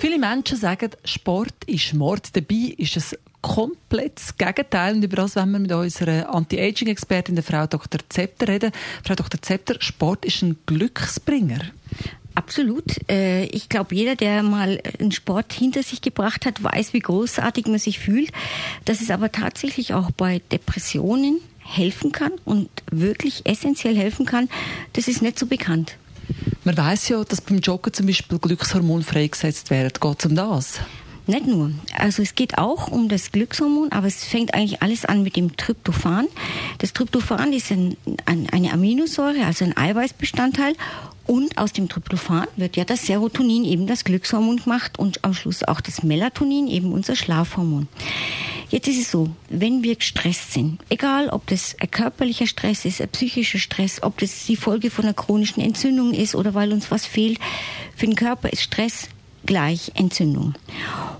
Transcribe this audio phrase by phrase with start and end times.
[0.00, 2.34] Viele Menschen sagen, Sport ist Mord.
[2.34, 4.94] Dabei ist es komplett das Gegenteil.
[4.94, 8.00] Und über das wenn wir mit unserer Anti-Aging-Expertin, der Frau Dr.
[8.08, 8.72] Zepter, reden.
[9.04, 9.42] Frau Dr.
[9.42, 11.60] Zepter, Sport ist ein Glücksbringer.
[12.34, 12.84] Absolut.
[13.10, 17.66] Äh, ich glaube, jeder, der mal einen Sport hinter sich gebracht hat, weiß, wie großartig
[17.66, 18.32] man sich fühlt.
[18.86, 24.48] Dass es aber tatsächlich auch bei Depressionen helfen kann und wirklich essentiell helfen kann,
[24.94, 25.98] das ist nicht so bekannt.
[26.62, 29.92] Man weiß ja, dass beim Joggen zum Beispiel Glückshormon freigesetzt werden.
[29.98, 30.80] Geht es um das?
[31.26, 31.70] Nicht nur.
[31.96, 35.56] Also es geht auch um das Glückshormon, aber es fängt eigentlich alles an mit dem
[35.56, 36.26] Tryptophan.
[36.78, 37.96] Das Tryptophan ist ein,
[38.26, 40.74] ein, eine Aminosäure, also ein Eiweißbestandteil.
[41.26, 45.62] Und aus dem Tryptophan wird ja das Serotonin, eben das Glückshormon gemacht und am Schluss
[45.62, 47.86] auch das Melatonin, eben unser Schlafhormon.
[48.70, 53.00] Jetzt ist es so, wenn wir gestresst sind, egal ob das ein körperlicher Stress ist,
[53.00, 56.88] ein psychischer Stress, ob das die Folge von einer chronischen Entzündung ist oder weil uns
[56.92, 57.40] was fehlt,
[57.96, 59.08] für den Körper ist Stress
[59.46, 60.54] gleich Entzündung.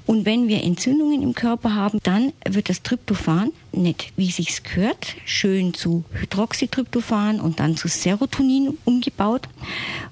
[0.06, 5.14] Und wenn wir Entzündungen im Körper haben, dann wird das Tryptophan nicht, wie sich's gehört,
[5.24, 9.48] schön zu Hydroxytryptophan und dann zu Serotonin umgebaut,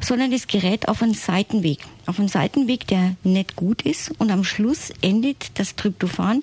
[0.00, 1.80] sondern es gerät auf einen Seitenweg.
[2.06, 6.42] Auf einen Seitenweg, der nicht gut ist und am Schluss endet das Tryptophan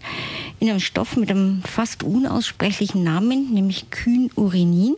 [0.60, 4.96] in einem Stoff mit einem fast unaussprechlichen Namen, nämlich Kynurinin.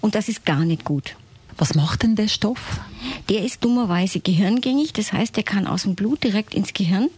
[0.00, 1.14] Und das ist gar nicht gut.
[1.62, 2.80] Was macht denn der Stoff?
[3.28, 7.08] Der ist dummerweise gehirngängig, das heißt, er kann aus dem Blut direkt ins Gehirn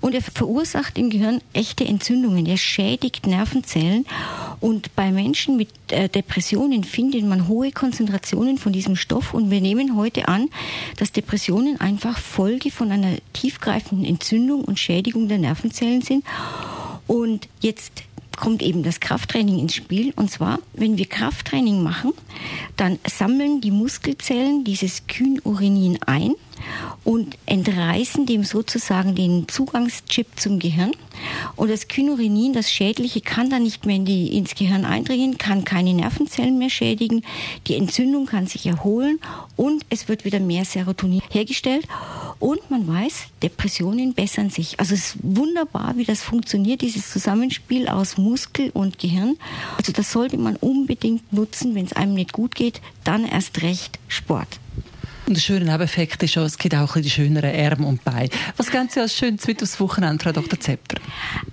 [0.00, 2.46] und er verursacht im Gehirn echte Entzündungen.
[2.46, 4.04] Er schädigt Nervenzellen
[4.58, 9.60] und bei Menschen mit äh, Depressionen findet man hohe Konzentrationen von diesem Stoff und wir
[9.60, 10.48] nehmen heute an,
[10.96, 16.24] dass Depressionen einfach Folge von einer tiefgreifenden Entzündung und Schädigung der Nervenzellen sind.
[17.06, 18.02] Und jetzt
[18.36, 20.12] kommt eben das Krafttraining ins Spiel.
[20.16, 22.12] Und zwar, wenn wir Krafttraining machen,
[22.76, 26.34] dann sammeln die Muskelzellen dieses Kynurinin ein
[27.04, 30.92] und entreißen dem sozusagen den Zugangschip zum Gehirn.
[31.56, 35.64] Und das Kynurinin, das Schädliche, kann dann nicht mehr in die, ins Gehirn eindringen, kann
[35.64, 37.22] keine Nervenzellen mehr schädigen,
[37.66, 39.18] die Entzündung kann sich erholen
[39.56, 41.86] und es wird wieder mehr Serotonin hergestellt.
[42.38, 44.80] Und man weiß, Depressionen bessern sich.
[44.80, 49.36] Also es ist wunderbar, wie das funktioniert, dieses Zusammenspiel aus Muskel und Gehirn.
[49.76, 53.98] Also das sollte man unbedingt nutzen, wenn es einem nicht gut geht, dann erst recht
[54.08, 54.58] Sport.
[55.26, 58.28] Und der schöne Nebeneffekt ist auch, es gibt auch ein die schöneren Arme und Beine.
[58.56, 60.58] Was geben Sie als schönes mit Frau Dr.
[60.58, 61.00] Zepter?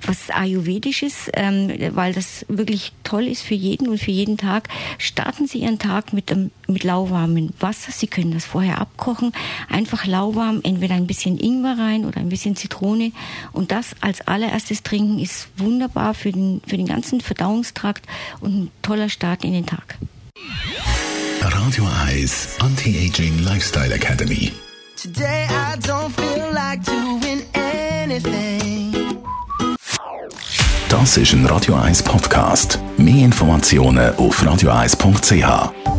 [0.06, 4.70] Was Ayurvedisches, ähm, weil das wirklich toll ist für jeden und für jeden Tag.
[4.98, 7.92] Starten Sie Ihren Tag mit, ähm, mit lauwarmem Wasser.
[7.92, 9.34] Sie können das vorher abkochen.
[9.70, 13.12] Einfach lauwarm, entweder ein bisschen Ingwer rein oder ein bisschen Zitrone.
[13.52, 18.06] Und das als allererstes trinken ist wunderbar für den, für den ganzen Verdauungstrakt
[18.42, 19.98] und ein toller Start in den Tag.
[21.42, 24.52] Radio 1 Anti-Aging Lifestyle Academy.
[24.96, 28.94] Today I don't feel like doing anything.
[30.90, 32.80] Das ist ein Radio 1 Podcast.
[32.98, 35.99] Mehr Informationen auf radio1.ch.